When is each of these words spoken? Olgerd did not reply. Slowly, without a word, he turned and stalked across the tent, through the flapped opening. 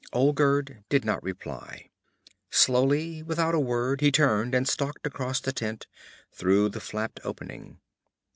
Olgerd 0.13 0.83
did 0.89 1.05
not 1.05 1.21
reply. 1.21 1.91
Slowly, 2.49 3.21
without 3.21 3.53
a 3.53 3.59
word, 3.59 4.01
he 4.01 4.11
turned 4.11 4.55
and 4.55 4.67
stalked 4.67 5.05
across 5.05 5.39
the 5.39 5.53
tent, 5.53 5.85
through 6.31 6.69
the 6.69 6.81
flapped 6.81 7.19
opening. 7.23 7.79